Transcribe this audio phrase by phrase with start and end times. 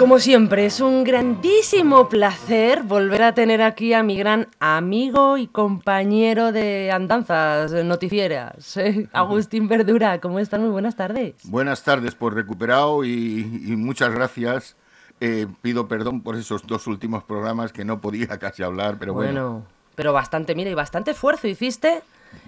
[0.00, 5.46] como siempre, es un grandísimo placer volver a tener aquí a mi gran amigo y
[5.46, 9.10] compañero de andanzas noticieras, ¿eh?
[9.12, 10.18] Agustín Verdura.
[10.18, 10.58] ¿Cómo estás?
[10.58, 11.34] Muy buenas tardes.
[11.44, 13.44] Buenas tardes, por recuperado y,
[13.76, 14.74] muchas gracias.
[15.20, 19.50] Eh, pido perdón por esos dos últimos programas que no podía casi hablar, pero bueno.
[19.50, 22.00] Bueno, pero bastante, mira, y bastante esfuerzo hiciste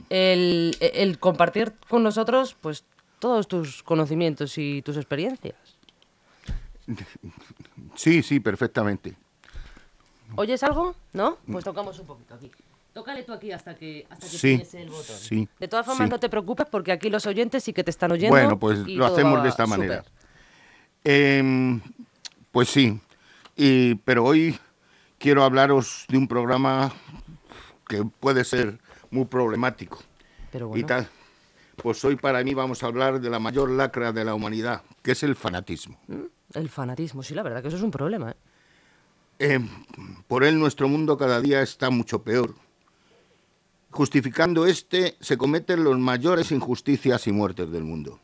[0.09, 2.87] el, el compartir con nosotros pues
[3.19, 5.55] todos tus conocimientos y tus experiencias.
[7.95, 9.17] Sí, sí, perfectamente.
[10.37, 10.95] ¿Oyes algo?
[11.13, 11.39] ¿No?
[11.51, 12.51] Pues tocamos un poquito aquí.
[12.93, 15.17] Tócale tú aquí hasta que, hasta que el botón.
[15.17, 18.13] Sí, de todas formas, no te preocupes porque aquí los oyentes sí que te están
[18.13, 18.35] oyendo.
[18.35, 20.05] Bueno, pues lo hacemos de esta manera.
[21.05, 21.81] Em,
[22.51, 23.01] pues sí,
[23.57, 24.59] y, pero hoy
[25.19, 26.93] quiero hablaros de un programa
[27.89, 28.79] que puede ser
[29.11, 30.03] muy problemático.
[30.51, 30.81] Pero bueno.
[30.81, 31.09] Y tal.
[31.77, 35.13] Pues hoy para mí vamos a hablar de la mayor lacra de la humanidad, que
[35.13, 35.99] es el fanatismo.
[36.07, 36.23] ¿Mm?
[36.55, 38.31] El fanatismo, sí, la verdad que eso es un problema.
[38.31, 38.35] ¿eh?
[39.39, 39.61] Eh,
[40.29, 42.55] por él nuestro mundo cada día está mucho peor.
[43.91, 48.21] Justificando este, se cometen los mayores injusticias y muertes del mundo.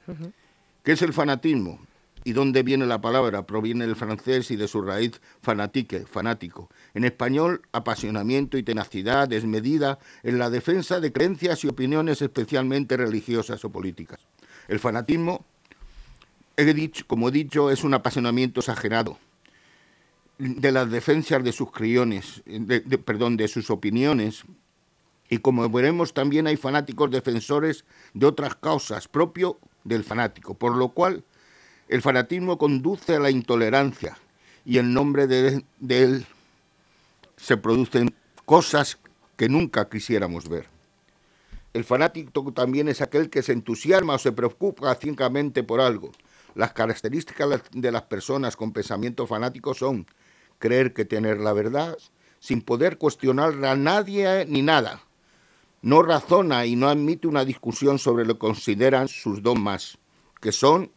[0.82, 1.78] ¿Qué es el fanatismo?
[2.24, 3.46] ¿Y dónde viene la palabra?
[3.46, 6.70] Proviene del francés y de su raíz fanatique, fanático.
[6.94, 13.64] En español, apasionamiento y tenacidad desmedida en la defensa de creencias y opiniones especialmente religiosas
[13.64, 14.20] o políticas.
[14.68, 15.44] El fanatismo
[16.66, 19.18] he dicho, como he dicho, es un apasionamiento exagerado
[20.38, 22.42] de las defensas de sus criones,
[23.04, 24.44] perdón, de sus opiniones.
[25.28, 27.84] Y como veremos, también hay fanáticos defensores
[28.14, 31.24] de otras causas, propio del fanático, por lo cual
[31.88, 34.18] el fanatismo conduce a la intolerancia
[34.64, 36.26] y en nombre de, de él
[37.36, 38.98] se producen cosas
[39.36, 40.66] que nunca quisiéramos ver.
[41.72, 46.12] El fanático también es aquel que se entusiasma o se preocupa ciegamente por algo,
[46.54, 50.06] las características de las personas con pensamiento fanático son
[50.58, 51.96] creer que tener la verdad
[52.40, 55.02] sin poder cuestionar a nadie ni nada.
[55.82, 59.98] No razona y no admite una discusión sobre lo que consideran sus dogmas,
[60.40, 60.90] que son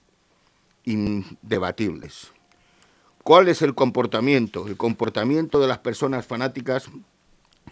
[0.85, 2.31] indebatibles.
[3.23, 4.67] ¿Cuál es el comportamiento?
[4.67, 6.89] El comportamiento de las personas fanáticas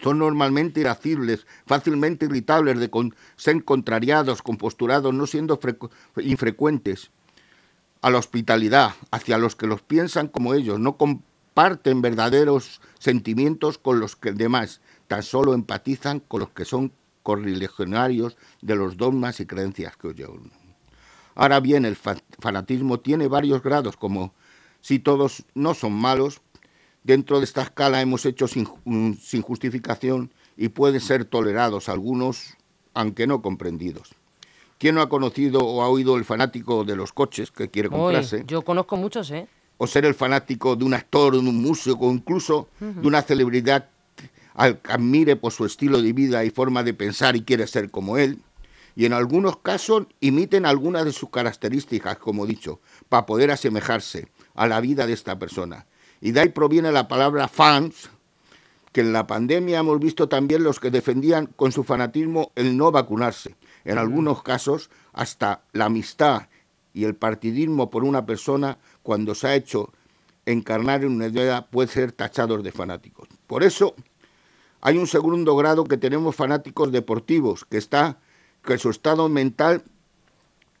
[0.00, 2.90] son normalmente irascibles, fácilmente irritables, de
[3.36, 5.58] ser contrariados, composturados, no siendo
[6.18, 7.10] infrecuentes
[8.02, 14.00] a la hospitalidad hacia los que los piensan como ellos, no comparten verdaderos sentimientos con
[14.00, 19.46] los que demás, tan solo empatizan con los que son correligionarios de los dogmas y
[19.46, 20.50] creencias que oyen.
[21.34, 24.34] Ahora bien, el fanatismo tiene varios grados, como
[24.80, 26.40] si todos no son malos,
[27.04, 32.56] dentro de esta escala hemos hecho sin justificación y pueden ser tolerados algunos,
[32.94, 34.14] aunque no comprendidos.
[34.80, 38.44] ¿Quién no ha conocido o ha oído el fanático de los coches que quiere comprarse?
[38.46, 39.46] yo conozco muchos, ¿eh?
[39.76, 43.90] O ser el fanático de un actor, de un músico, o incluso de una celebridad
[44.54, 47.90] al que admire por su estilo de vida y forma de pensar y quiere ser
[47.90, 48.38] como él.
[48.96, 52.80] Y en algunos casos imiten algunas de sus características, como he dicho,
[53.10, 55.84] para poder asemejarse a la vida de esta persona.
[56.22, 58.08] Y de ahí proviene la palabra fans,
[58.92, 62.90] que en la pandemia hemos visto también los que defendían con su fanatismo el no
[62.90, 66.48] vacunarse en algunos casos hasta la amistad
[66.92, 69.92] y el partidismo por una persona cuando se ha hecho
[70.46, 73.28] encarnar en una idea puede ser tachados de fanáticos.
[73.46, 73.94] Por eso
[74.80, 78.18] hay un segundo grado que tenemos fanáticos deportivos, que está
[78.64, 79.82] que su estado mental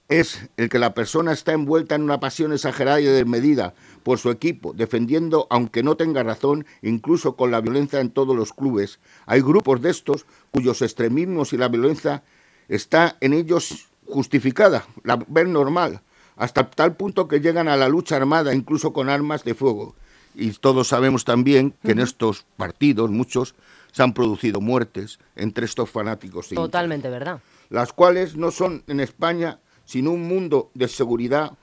[0.08, 4.30] es el que la persona está envuelta en una pasión exagerada y desmedida por su
[4.30, 8.98] equipo, defendiendo, aunque no tenga razón, incluso con la violencia en todos los clubes.
[9.26, 12.24] Hay grupos de estos cuyos extremismos y la violencia
[12.70, 16.00] está en ellos justificada, la ven normal,
[16.36, 19.94] hasta tal punto que llegan a la lucha armada, incluso con armas de fuego.
[20.34, 23.54] Y todos sabemos también que en estos partidos, muchos,
[23.92, 26.48] se han producido muertes entre estos fanáticos.
[26.48, 27.40] Totalmente verdad.
[27.68, 31.54] Las cuales no son en España sino un mundo de seguridad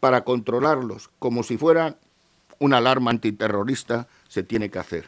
[0.00, 1.96] para controlarlos, como si fuera
[2.58, 5.06] una alarma antiterrorista, se tiene que hacer.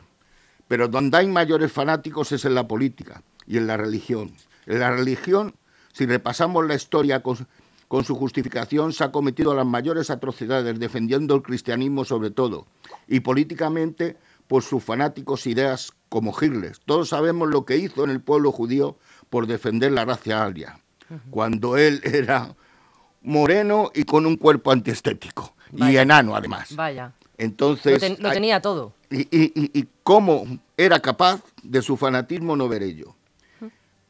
[0.69, 4.33] Pero donde hay mayores fanáticos es en la política y en la religión.
[4.67, 5.55] La religión,
[5.93, 11.43] si repasamos la historia con, su justificación, se ha cometido las mayores atrocidades defendiendo el
[11.43, 12.67] cristianismo sobre todo,
[13.07, 14.17] y políticamente
[14.47, 16.77] por sus fanáticos ideas como Hitler.
[16.85, 18.97] Todos sabemos lo que hizo en el pueblo judío
[19.31, 20.79] por defender la raza aria,
[21.31, 22.55] cuando él era
[23.23, 26.75] moreno y con un cuerpo antiestético, y enano además.
[26.75, 27.13] Vaya.
[27.39, 28.95] Entonces, lo, tenía todo.
[29.11, 30.45] Y, y, y, cómo
[30.77, 33.17] era capaz de su fanatismo no ver ello.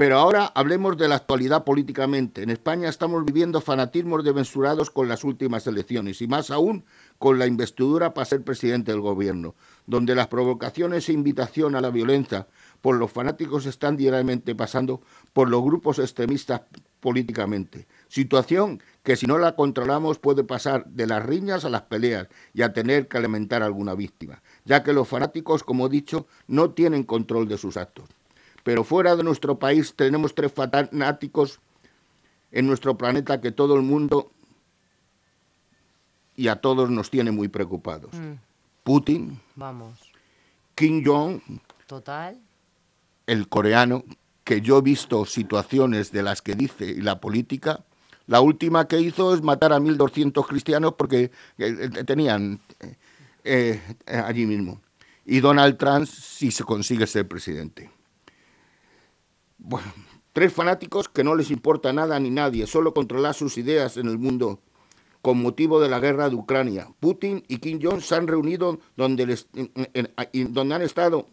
[0.02, 2.42] Pero ahora hablemos de la actualidad políticamente.
[2.42, 6.84] En España estamos viviendo fanatismos desmesurados con las últimas elecciones y más aún
[7.18, 9.54] con la investidura para ser presidente del gobierno,
[9.86, 12.48] donde las provocaciones e invitación a la violencia
[12.80, 15.02] por los fanáticos están diariamente pasando
[15.32, 16.62] por los grupos extremistas
[16.98, 17.86] políticamente.
[18.08, 22.62] Situación que si no la controlamos puede pasar de las riñas a las peleas y
[22.62, 26.72] a tener que alimentar a alguna víctima, ya que los fanáticos, como he dicho, no
[26.72, 28.08] tienen control de sus actos.
[28.62, 31.60] Pero fuera de nuestro país tenemos tres fanáticos
[32.52, 34.30] en nuestro planeta que todo el mundo
[36.36, 38.12] y a todos nos tiene muy preocupados.
[38.14, 38.34] Mm.
[38.84, 39.40] Putin.
[39.56, 39.98] Vamos.
[40.74, 41.40] Kim Jong.
[41.86, 42.38] Total.
[43.26, 44.04] El coreano,
[44.44, 47.84] que yo he visto situaciones de las que dice y la política.
[48.26, 52.60] La última que hizo es matar a 1.200 cristianos porque eh, eh, tenían
[53.44, 54.80] eh, allí mismo.
[55.24, 57.90] Y Donald Trump si se consigue ser presidente.
[59.64, 59.92] Bueno,
[60.32, 64.18] tres fanáticos que no les importa nada ni nadie, solo controlar sus ideas en el
[64.18, 64.58] mundo
[65.20, 66.88] con motivo de la guerra de Ucrania.
[66.98, 69.38] Putin y Kim Jong se han reunido donde,
[70.48, 71.28] donde han estado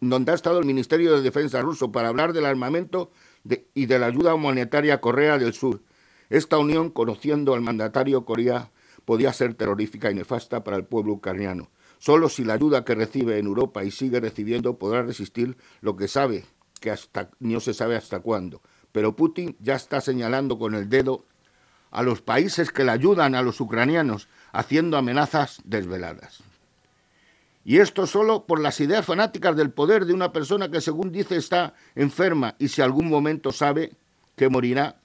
[0.00, 3.12] donde ha estado el Ministerio de Defensa ruso para hablar del armamento
[3.72, 5.80] y de la ayuda humanitaria a Corea del Sur.
[6.30, 8.72] Esta unión, conociendo al mandatario Corea,
[9.04, 11.70] podía ser terrorífica y nefasta para el pueblo ucraniano.
[11.98, 16.08] Solo si la ayuda que recibe en Europa y sigue recibiendo podrá resistir lo que
[16.08, 16.44] sabe
[16.78, 18.62] que hasta no se sabe hasta cuándo.
[18.92, 21.24] Pero Putin ya está señalando con el dedo
[21.90, 26.42] a los países que le ayudan a los ucranianos, haciendo amenazas desveladas.
[27.64, 31.36] Y esto solo por las ideas fanáticas del poder de una persona que según dice
[31.36, 33.92] está enferma y si algún momento sabe
[34.36, 34.96] que morirá,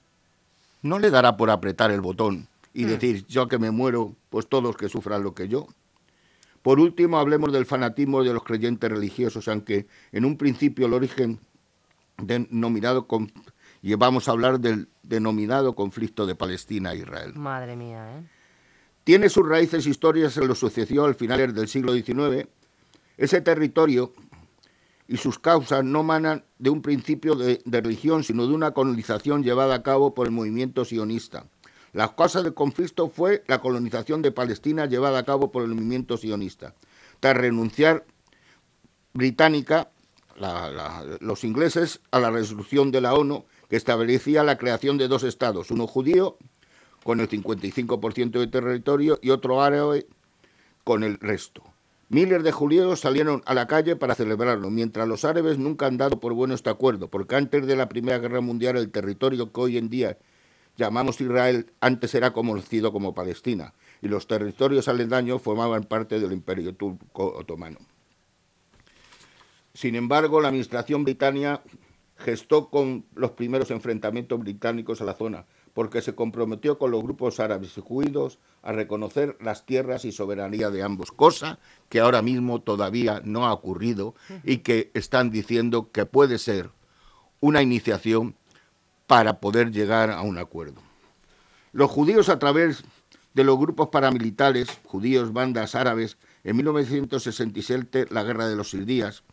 [0.80, 2.88] no le dará por apretar el botón y hmm.
[2.88, 5.66] decir yo que me muero, pues todos que sufran lo que yo.
[6.62, 11.40] Por último, hablemos del fanatismo de los creyentes religiosos, aunque en un principio el origen
[12.18, 13.06] denominado
[13.82, 17.34] y vamos a hablar del denominado conflicto de Palestina e Israel.
[17.34, 18.22] Madre mía, ¿eh?
[19.04, 22.48] Tiene sus raíces históricas en lo sucedió al finales del siglo XIX.
[23.18, 24.14] Ese territorio
[25.06, 29.42] y sus causas no manan de un principio de, de, religión, sino de una colonización
[29.42, 31.44] llevada a cabo por el movimiento sionista.
[31.92, 36.16] La causa del conflicto fue la colonización de Palestina llevada a cabo por el movimiento
[36.16, 36.74] sionista.
[37.20, 38.06] Tras renunciar
[39.12, 39.90] británica
[41.20, 45.70] los ingleses a la resolución de la ONU que establecía la creación de dos estados,
[45.70, 46.36] uno judío
[47.02, 50.06] con el 55% de territorio y otro árabe
[50.82, 51.62] con el resto.
[52.08, 56.20] Miles de judíos salieron a la calle para celebrarlo, mientras los árabes nunca han dado
[56.20, 59.78] por bueno este acuerdo, porque antes de la Primera Guerra Mundial el territorio que hoy
[59.78, 60.18] en día
[60.76, 66.74] llamamos Israel antes era conocido como Palestina, y los territorios aledaños formaban parte del Imperio
[66.74, 67.78] Turco Otomano.
[69.74, 71.62] Sin embargo, la administración británica
[72.16, 77.40] gestó con los primeros enfrentamientos británicos a la zona, porque se comprometió con los grupos
[77.40, 82.60] árabes y judíos a reconocer las tierras y soberanía de ambos, cosa que ahora mismo
[82.62, 86.70] todavía no ha ocurrido y que están diciendo que puede ser
[87.40, 88.36] una iniciación
[89.08, 90.80] para poder llegar a un acuerdo.
[91.72, 92.84] Los judíos a través
[93.34, 99.24] de los grupos paramilitares, judíos, bandas árabes, en 1967 la guerra de los Sildías,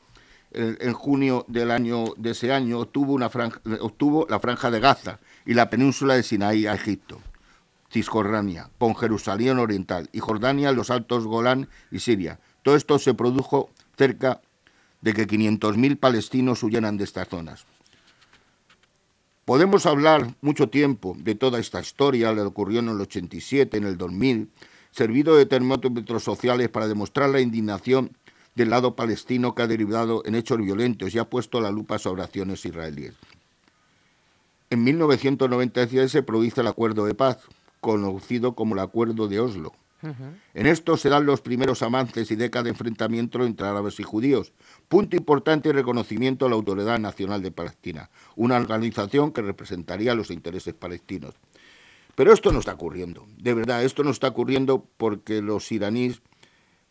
[0.53, 6.15] en, junio del año de ese año obtuvo, la franja de Gaza y la península
[6.15, 7.21] de Sinaí a Egipto,
[7.91, 12.39] Cisjordania, con Jerusalén Oriental y Jordania, los Altos Golán y Siria.
[12.63, 14.41] Todo esto se produjo cerca
[15.01, 17.65] de que 500.000 palestinos huyeran de estas zonas.
[19.45, 23.97] Podemos hablar mucho tiempo de toda esta historia, le ocurrió en el 87, en el
[23.97, 24.49] 2000,
[24.91, 28.11] servido de termómetros sociales para demostrar la indignación
[28.55, 32.23] del lado palestino que ha derivado en hechos violentos y ha puesto la lupa sobre
[32.23, 33.15] acciones israelíes.
[34.69, 37.39] En 1996 se produce el acuerdo de paz,
[37.81, 39.73] conocido como el Acuerdo de Oslo.
[40.55, 44.51] En esto se dan los primeros avances y décadas de enfrentamiento entre árabes y judíos.
[44.87, 50.31] Punto importante y reconocimiento a la Autoridad Nacional de Palestina, una organización que representaría los
[50.31, 51.35] intereses palestinos.
[52.15, 56.21] Pero esto no está ocurriendo, de verdad, esto no está ocurriendo porque los iraníes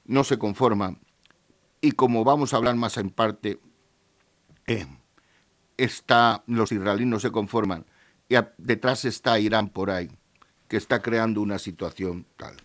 [0.05, 0.99] no se conforman
[1.81, 3.61] y como vamos a hablar más en parte,
[4.67, 4.87] eh,
[5.77, 7.87] está, los israelíes no se conforman.
[8.29, 10.11] Y detrás está Irán por ahí,
[10.69, 12.57] que está creando una situación tal.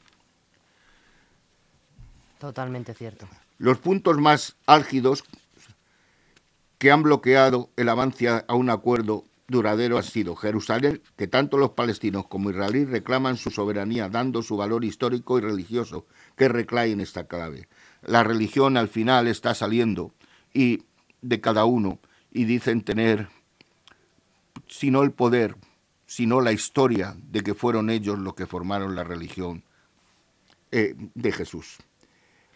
[2.39, 3.27] Totalmente cierto.
[3.57, 5.23] Los puntos más álgidos
[6.77, 11.71] que han bloqueado el avance a un acuerdo duradero han sido Jerusalén, que tanto los
[11.71, 16.05] palestinos como israelíes reclaman su soberanía, dando su valor histórico y religioso
[16.35, 17.69] que reclae en esta clave
[18.05, 20.13] la religión al final está saliendo
[20.53, 20.83] y
[21.21, 21.99] de cada uno
[22.31, 23.29] y dicen tener
[24.67, 25.55] sino el poder,
[26.05, 29.63] sino la historia de que fueron ellos los que formaron la religión
[30.71, 31.77] eh, de Jesús.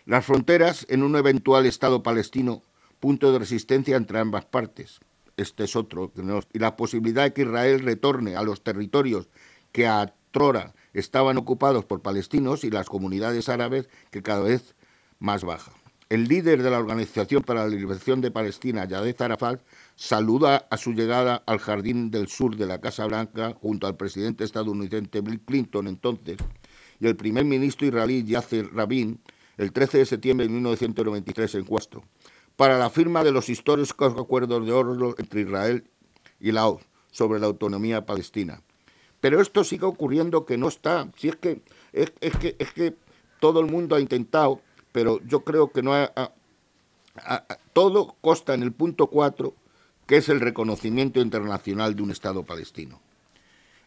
[0.05, 2.63] Las fronteras en un eventual Estado palestino,
[2.99, 4.99] punto de resistencia entre ambas partes.
[5.37, 6.11] Este es otro.
[6.51, 9.29] Y la posibilidad de que Israel retorne a los territorios
[9.71, 14.75] que a Trora estaban ocupados por palestinos y las comunidades árabes que cada vez
[15.19, 15.71] más baja.
[16.09, 19.61] El líder de la Organización para la Liberación de Palestina, Yadez Arafat,
[19.95, 24.43] saluda a su llegada al jardín del sur de la Casa Blanca junto al presidente
[24.43, 26.37] estadounidense Bill Clinton entonces
[26.99, 29.21] y el primer ministro israelí Yasser Rabin
[29.57, 32.03] el 13 de septiembre de 1993 en Cuestro,
[32.55, 35.83] para la firma de los históricos acuerdos de Oslo entre Israel
[36.39, 36.79] y la ONU
[37.11, 38.61] sobre la autonomía palestina.
[39.19, 41.61] Pero esto sigue ocurriendo que no está, si es que
[41.91, 42.95] es, que es que
[43.41, 44.61] todo el mundo ha intentado,
[44.91, 46.11] pero yo creo que no ha,
[47.73, 49.53] todo consta en el punto 4
[50.05, 52.99] que es el reconocimiento internacional de un Estado palestino.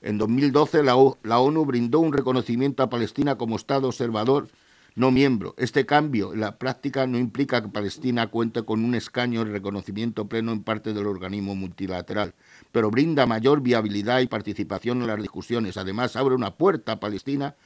[0.02, 4.48] En 2012 la, ONU brindó un reconocimiento a Palestina como Estado observador
[4.94, 5.54] no miembro.
[5.56, 10.26] Este cambio en la práctica no implica que Palestina cuente con un escaño de reconocimiento
[10.28, 12.34] pleno en parte del organismo multilateral,
[12.70, 15.76] pero brinda mayor viabilidad y participación en las discusiones.
[15.76, 17.56] Además, abre una puerta a Palestina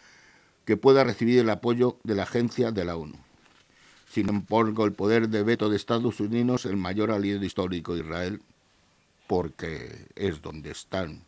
[0.64, 3.25] que pueda recibir el apoyo de la agencia de la ONU.
[4.08, 8.40] Sin embargo, el poder de veto de Estados Unidos, el mayor aliado histórico de Israel,
[9.26, 11.22] porque es donde están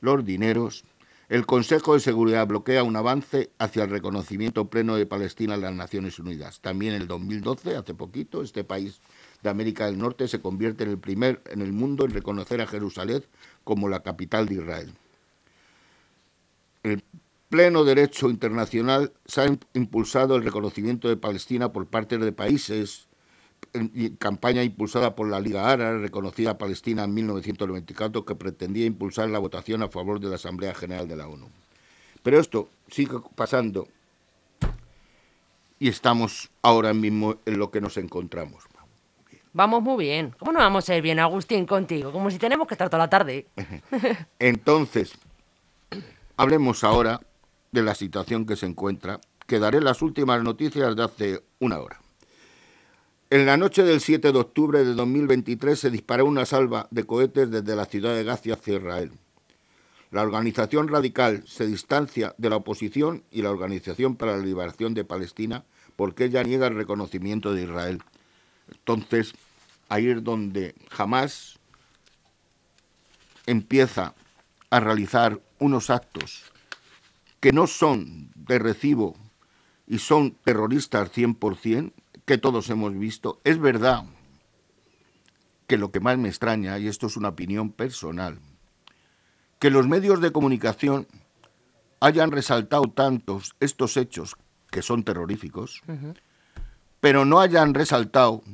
[0.00, 0.84] los dineros,
[1.32, 5.74] el Consejo de Seguridad bloquea un avance hacia el reconocimiento pleno de Palestina en las
[5.74, 6.60] Naciones Unidas.
[6.60, 9.00] También en el 2012, hace poquito, este país
[9.42, 12.66] de América del Norte se convierte en el primer en el mundo en reconocer a
[12.66, 13.24] Jerusalén
[13.64, 14.92] como la capital de Israel.
[16.82, 17.02] El
[17.52, 23.08] pleno derecho internacional se ha impulsado el reconocimiento de Palestina por parte de países,
[24.18, 29.82] campaña impulsada por la Liga Árabe, reconocida Palestina en 1994, que pretendía impulsar la votación
[29.82, 31.46] a favor de la Asamblea General de la ONU.
[32.22, 33.86] Pero esto sigue pasando
[35.78, 38.64] y estamos ahora mismo en lo que nos encontramos.
[39.52, 40.34] Vamos muy bien.
[40.38, 42.12] ¿Cómo no vamos a ir bien, Agustín, contigo?
[42.12, 43.44] Como si tenemos que estar toda la tarde.
[44.38, 45.12] Entonces,
[46.38, 47.20] hablemos ahora
[47.72, 52.00] de la situación que se encuentra, que daré las últimas noticias de hace una hora.
[53.30, 57.50] En la noche del 7 de octubre de 2023 se disparó una salva de cohetes
[57.50, 59.12] desde la ciudad de Gaza hacia Israel.
[60.10, 65.04] La organización radical se distancia de la oposición y la Organización para la Liberación de
[65.04, 65.64] Palestina
[65.96, 68.02] porque ella niega el reconocimiento de Israel.
[68.70, 69.32] Entonces,
[69.88, 71.58] ahí es donde jamás
[73.46, 74.14] empieza
[74.68, 76.52] a realizar unos actos
[77.42, 79.16] que no son de recibo
[79.88, 81.92] y son terroristas 100%,
[82.24, 84.04] que todos hemos visto, es verdad
[85.66, 88.38] que lo que más me extraña, y esto es una opinión personal,
[89.58, 91.08] que los medios de comunicación
[91.98, 94.36] hayan resaltado tantos estos hechos
[94.70, 95.82] que son terroríficos,
[97.00, 98.44] pero no hayan resaltado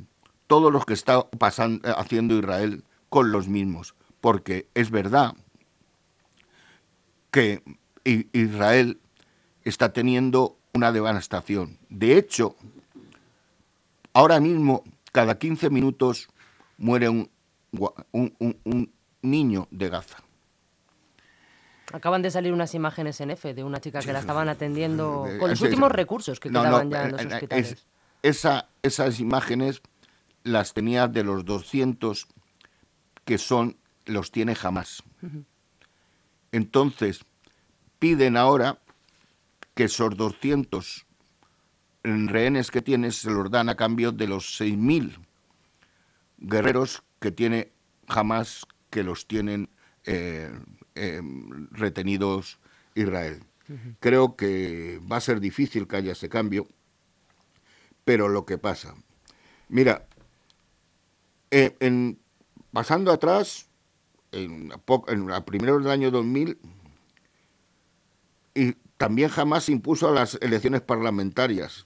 [0.47, 5.35] todos los que está pasando, haciendo Israel con los mismos, porque es verdad
[7.29, 7.61] que
[8.03, 8.99] Israel
[9.63, 11.77] está teniendo una devastación.
[11.89, 12.55] De hecho,
[14.13, 16.29] ahora mismo, cada 15 minutos
[16.77, 17.29] muere un,
[18.11, 18.91] un,
[19.21, 20.17] niño de Gaza.
[21.91, 25.49] Acaban de salir unas imágenes en F de una chica que la estaban atendiendo con
[25.49, 27.87] los últimos recursos que quedaban ya en los eh, eh, hospitales.
[28.21, 29.81] esa, esas imágenes
[30.43, 32.27] las tenía de los 200
[33.25, 35.03] que son, los tiene jamás.
[36.51, 37.25] Entonces,
[37.99, 38.79] piden ahora
[39.75, 41.05] que esos 200
[42.03, 45.25] rehenes que tiene se los dan a cambio de los 6.000
[46.37, 47.71] guerreros que tiene
[48.07, 49.69] jamás que los tienen
[50.05, 50.51] eh,
[50.95, 51.21] eh,
[51.71, 52.59] retenidos
[52.95, 53.43] Israel.
[53.99, 56.67] Creo que va a ser difícil que haya ese cambio,
[58.03, 58.95] pero lo que pasa.
[59.67, 60.07] Mira,
[61.51, 62.19] eh, en,
[62.73, 63.69] pasando atrás,
[64.31, 64.73] en,
[65.07, 66.57] en, a primeros del año 2000,
[68.53, 71.85] y también jamás impuso las elecciones parlamentarias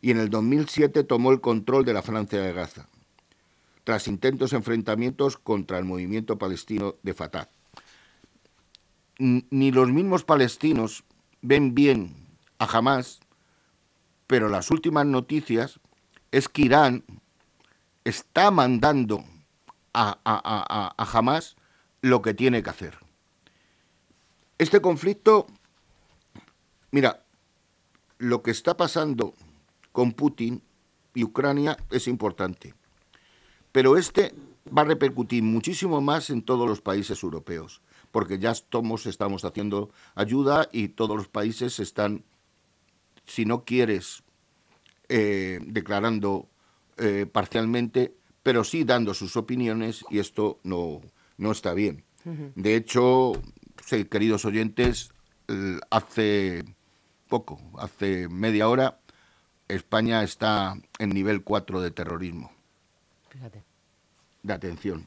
[0.00, 2.88] y en el 2007 tomó el control de la Francia de Gaza,
[3.84, 7.48] tras intentos enfrentamientos contra el movimiento palestino de Fatah.
[9.18, 11.02] Ni los mismos palestinos
[11.42, 12.14] ven bien
[12.58, 13.20] a Hamas,
[14.26, 15.80] pero las últimas noticias
[16.30, 17.04] es que Irán
[18.04, 19.24] está mandando
[19.92, 21.56] a, a, a Hamas
[22.00, 22.98] lo que tiene que hacer.
[24.58, 25.46] Este conflicto
[26.90, 27.24] Mira,
[28.18, 29.34] lo que está pasando
[29.92, 30.62] con Putin
[31.14, 32.74] y Ucrania es importante,
[33.72, 34.34] pero este
[34.76, 39.90] va a repercutir muchísimo más en todos los países europeos, porque ya estamos, estamos haciendo
[40.14, 42.24] ayuda y todos los países están,
[43.24, 44.22] si no quieres,
[45.08, 46.48] eh, declarando
[46.96, 51.00] eh, parcialmente, pero sí dando sus opiniones y esto no,
[51.36, 52.04] no está bien.
[52.56, 53.32] De hecho,
[54.10, 55.12] queridos oyentes,
[55.90, 56.64] hace
[57.28, 58.98] poco, hace media hora,
[59.68, 62.50] España está en nivel 4 de terrorismo.
[63.28, 63.62] Fíjate.
[64.42, 65.06] De atención.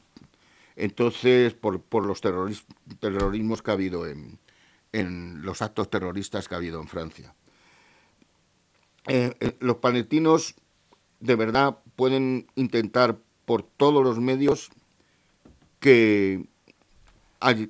[0.76, 4.38] Entonces, por, los terrorismos que ha habido en,
[4.92, 7.34] en, los actos terroristas que ha habido en Francia.
[9.08, 10.54] Eh, eh, los palestinos
[11.20, 14.70] de verdad pueden intentar por todos los medios
[15.80, 16.46] que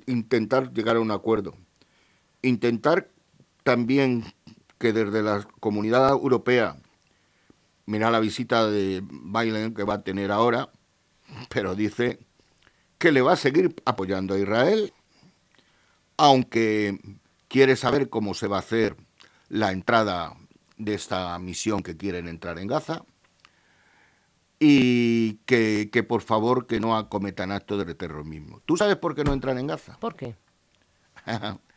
[0.05, 1.55] intentar llegar a un acuerdo.
[2.41, 3.09] Intentar
[3.63, 4.23] también
[4.83, 6.75] que desde la comunidad europea,
[7.85, 10.71] mira la visita de Biden que va a tener ahora,
[11.47, 12.19] pero dice
[12.97, 14.91] que le va a seguir apoyando a Israel,
[16.17, 16.99] aunque
[17.47, 18.97] quiere saber cómo se va a hacer
[19.47, 20.35] la entrada
[20.75, 23.05] de esta misión que quieren entrar en Gaza
[24.59, 28.61] y que, por favor que no acometan actos de terrorismo.
[28.65, 29.97] ¿Tú sabes por qué no entran en Gaza?
[30.01, 30.35] ¿Por qué?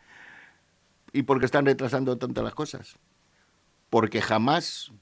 [1.16, 2.96] ¿Y por qué están retrasando tantas las cosas?
[3.88, 4.92] Porque jamás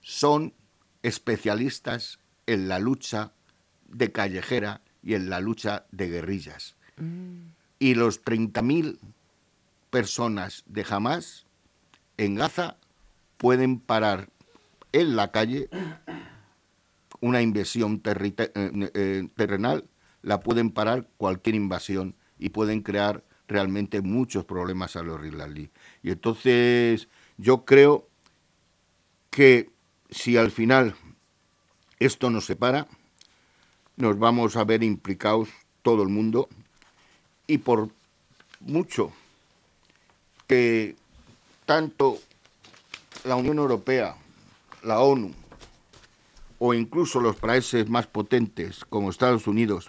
[0.00, 0.54] son
[1.02, 3.32] especialistas en la lucha
[3.86, 6.76] de callejera y en la lucha de guerrillas.
[6.96, 7.50] Mm.
[7.78, 9.00] Y los 30.000
[9.90, 11.44] personas de Hamas
[12.16, 12.78] en Gaza
[13.36, 14.30] pueden parar
[14.92, 15.68] en la calle
[17.20, 19.84] una invasión eh, eh, terrenal,
[20.22, 25.70] la pueden parar cualquier invasión y pueden crear realmente muchos problemas a los israelíes.
[26.02, 28.08] Y entonces yo creo
[29.28, 29.70] que
[30.08, 30.94] si al final
[31.98, 32.86] esto nos separa,
[33.96, 35.48] nos vamos a ver implicados
[35.82, 36.48] todo el mundo
[37.46, 37.90] y por
[38.60, 39.12] mucho
[40.46, 40.96] que
[41.66, 42.18] tanto
[43.24, 44.16] la Unión Europea,
[44.82, 45.32] la ONU,
[46.58, 49.88] o incluso los países más potentes como Estados Unidos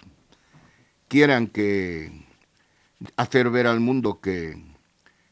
[1.08, 2.10] quieran que
[3.16, 4.62] hacer ver al mundo que,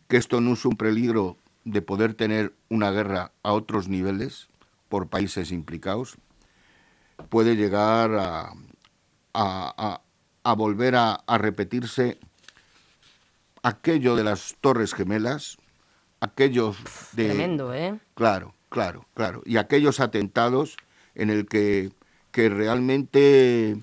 [0.09, 4.49] esto no es un peligro de poder tener una guerra a otros niveles
[4.89, 6.17] por países implicados,
[7.29, 8.53] puede llegar a,
[9.33, 12.19] a, volver a, a, repetirse
[13.63, 15.59] aquello de las Torres Gemelas,
[16.21, 16.77] aquellos
[17.13, 17.27] de...
[17.27, 17.99] Tremendo, ¿eh?
[18.15, 19.43] Claro, claro, claro.
[19.45, 20.77] Y aquellos atentados
[21.15, 21.93] en el que,
[22.33, 23.77] realmente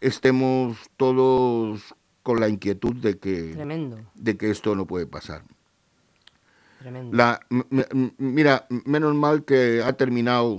[0.00, 1.94] estemos todos
[2.26, 3.54] con la inquietud de que,
[4.16, 5.44] de que esto no puede pasar.
[7.12, 7.38] La,
[8.18, 10.56] mira, menos mal que ha terminado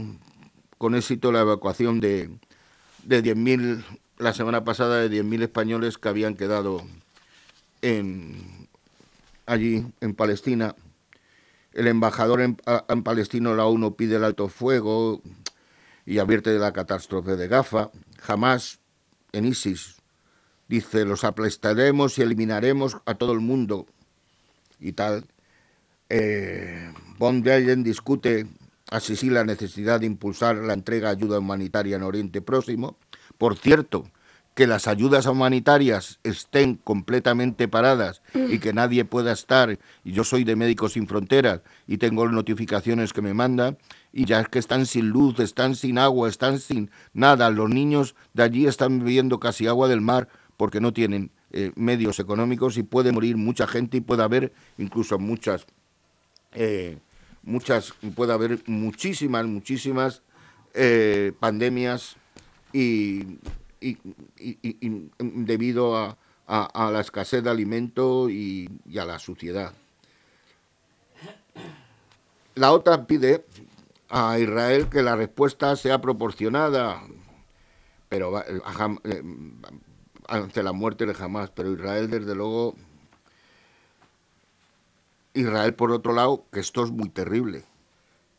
[0.77, 2.29] con éxito la evacuación de,
[3.03, 3.83] de 10.000,
[4.17, 6.83] la semana pasada, de 10.000 españoles que habían quedado
[7.81, 8.69] en,
[9.45, 10.73] allí en Palestina.
[11.73, 12.55] El embajador en,
[12.87, 15.21] en Palestina, la ONU, pide el alto fuego,
[16.05, 17.91] y advierte de la catástrofe de Gafa.
[18.21, 18.79] Jamás
[19.33, 19.96] en ISIS
[20.67, 23.85] dice, los aplastaremos y eliminaremos a todo el mundo
[24.79, 25.25] y tal.
[26.09, 28.47] Eh, von Leyen discute
[28.89, 32.97] así sí la necesidad de impulsar la entrega de ayuda humanitaria en Oriente Próximo.
[33.37, 34.05] Por cierto,
[34.57, 40.45] que las ayudas humanitarias estén completamente paradas y que nadie pueda estar, y yo soy
[40.45, 43.77] de Médicos Sin Fronteras y tengo notificaciones que me mandan,
[44.11, 48.15] y ya es que están sin luz, están sin agua, están sin nada, los niños
[48.33, 52.83] de allí están bebiendo casi agua del mar porque no tienen eh, medios económicos y
[52.83, 55.65] puede morir mucha gente y puede haber incluso muchas,
[56.53, 56.97] eh,
[57.43, 60.23] muchas, puede haber muchísimas, muchísimas
[60.73, 62.17] eh, pandemias
[62.73, 63.37] y
[63.79, 63.97] y,
[65.19, 66.17] debido a,
[66.47, 69.73] la escasez de alimento y, a la suciedad.
[72.55, 73.45] La OTAN pide
[74.09, 77.03] a Israel que la respuesta sea proporcionada,
[78.09, 78.41] pero
[80.27, 82.75] ante la muerte de Hamas, pero Israel desde luego
[85.33, 87.63] Israel por otro lado, que esto es muy terrible,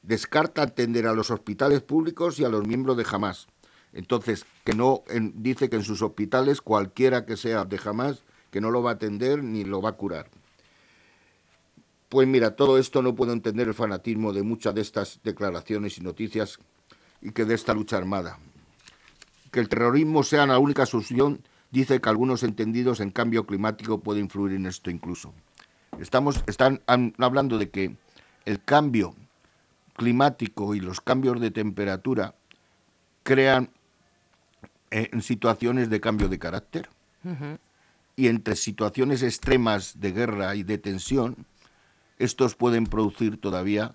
[0.03, 3.49] descarta atender a los hospitales públicos y a los miembros de Hamas
[3.93, 5.03] entonces, que no
[5.35, 8.95] dice que en sus hospitales cualquiera que sea de jamás, que no lo va a
[8.95, 10.29] atender ni lo va a curar.
[12.09, 16.01] Pues mira, todo esto no puedo entender el fanatismo de muchas de estas declaraciones y
[16.01, 16.59] noticias
[17.21, 18.39] y que de esta lucha armada.
[19.51, 24.25] Que el terrorismo sea la única solución, dice que algunos entendidos en cambio climático pueden
[24.25, 25.35] influir en esto incluso.
[26.01, 26.83] Estamos, están
[27.19, 27.97] hablando de que
[28.45, 29.15] el cambio
[29.95, 32.35] climático y los cambios de temperatura
[33.23, 33.71] crean
[34.91, 36.89] en situaciones de cambio de carácter
[38.17, 41.47] y entre situaciones extremas de guerra y de tensión,
[42.19, 43.95] estos pueden producir todavía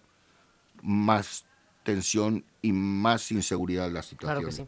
[0.81, 1.45] más
[1.83, 4.67] tensión y más inseguridad en la situación.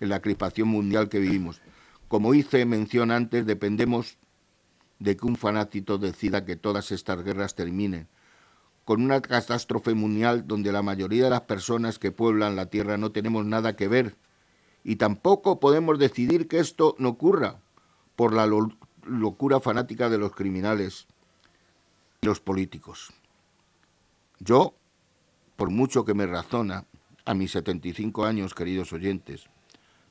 [0.00, 1.60] En la crispación mundial que vivimos.
[2.08, 4.16] Como hice mención antes, dependemos
[4.98, 8.08] de que un fanático decida que todas estas guerras terminen,
[8.84, 13.12] con una catástrofe mundial donde la mayoría de las personas que pueblan la Tierra no
[13.12, 14.16] tenemos nada que ver,
[14.82, 17.60] y tampoco podemos decidir que esto no ocurra
[18.16, 18.48] por la
[19.04, 21.06] locura fanática de los criminales
[22.22, 23.12] y los políticos.
[24.40, 24.74] Yo,
[25.56, 26.86] por mucho que me razona,
[27.26, 29.50] a mis 75 años, queridos oyentes,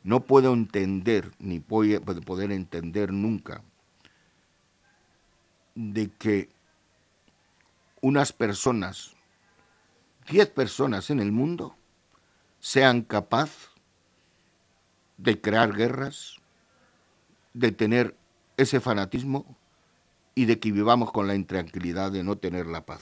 [0.08, 3.62] no puedo entender, ni poder entender nunca,
[5.76, 6.48] de que
[8.00, 9.17] unas personas,
[10.30, 11.76] 10 personas en el mundo,
[12.62, 13.67] sean capaces
[15.17, 16.38] de crear guerras,
[17.54, 18.15] de tener
[18.56, 19.58] ese fanatismo
[20.36, 23.02] y de que vivamos con la intranquilidad de no tener la paz.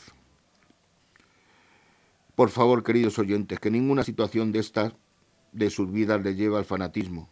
[2.34, 4.94] Por favor, queridos oyentes, que ninguna situación de estas
[5.56, 7.30] de sus vidas les lleve al fanatismo,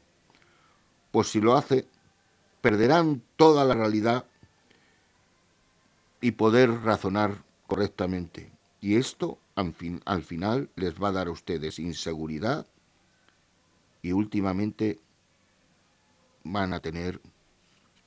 [1.11, 1.85] pues si lo hace,
[2.61, 4.25] perderán toda la realidad
[6.21, 8.51] y poder razonar correctamente.
[8.79, 12.65] Y esto al, al final les va a dar a ustedes inseguridad
[14.01, 14.99] y últimamente
[16.43, 17.21] van a tener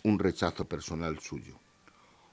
[0.02, 1.58] un rechazo personal suyo.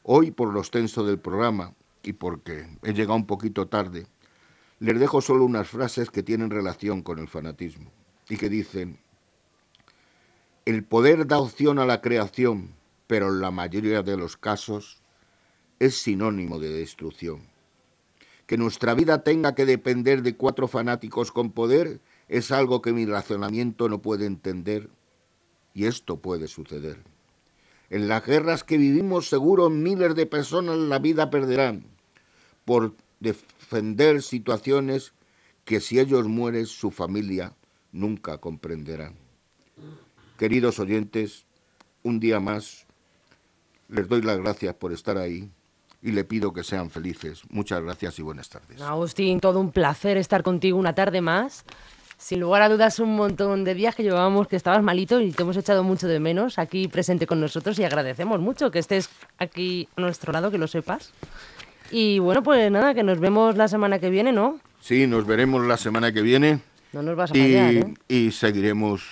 [0.03, 4.07] Hoy, por lo extenso del programa y porque he llegado un poquito tarde,
[4.79, 7.91] les dejo solo unas frases que tienen relación con el fanatismo
[8.29, 8.99] y que dicen,
[10.65, 12.69] el poder da opción a la creación,
[13.07, 15.01] pero en la mayoría de los casos
[15.79, 17.41] es sinónimo de destrucción.
[18.47, 23.05] Que nuestra vida tenga que depender de cuatro fanáticos con poder es algo que mi
[23.05, 24.89] razonamiento no puede entender
[25.73, 27.03] y esto puede suceder.
[27.89, 31.85] En las guerras que vivimos seguro miles de personas la vida perderán
[32.65, 32.95] por
[33.73, 35.13] defender situaciones
[35.65, 37.53] que si ellos mueren su familia
[37.91, 39.15] nunca comprenderán.
[40.37, 41.45] Queridos oyentes,
[42.03, 42.85] un día más
[43.87, 45.49] les doy las gracias por estar ahí
[46.03, 47.41] y le pido que sean felices.
[47.49, 48.79] Muchas gracias y buenas tardes.
[48.79, 51.65] Agustín, todo un placer estar contigo una tarde más.
[52.19, 55.41] Sin lugar a dudas, un montón de días que llevábamos que estabas malito y te
[55.41, 59.09] hemos echado mucho de menos aquí presente con nosotros y agradecemos mucho que estés
[59.39, 61.11] aquí a nuestro lado, que lo sepas.
[61.91, 64.59] Y bueno, pues nada, que nos vemos la semana que viene, ¿no?
[64.79, 66.59] Sí, nos veremos la semana que viene.
[66.91, 67.93] No nos vas a fallar, ¿eh?
[68.07, 69.03] Y seguiremos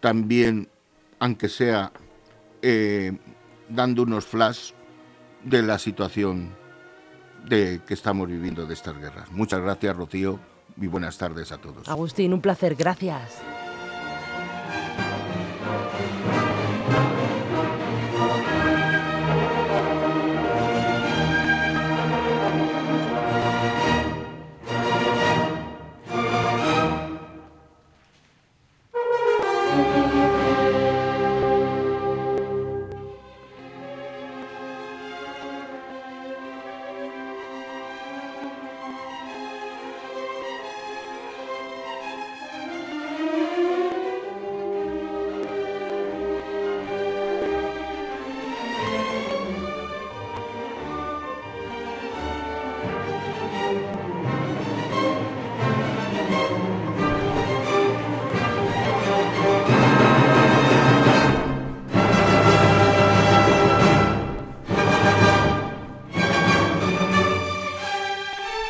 [0.00, 0.68] también,
[1.18, 1.92] aunque sea
[2.62, 3.12] eh,
[3.68, 4.72] dando unos flash
[5.44, 6.50] de la situación
[7.48, 9.30] de que estamos viviendo de estas guerras.
[9.32, 10.38] Muchas gracias, Rocío,
[10.80, 11.88] y buenas tardes a todos.
[11.88, 13.40] Agustín, un placer, gracias.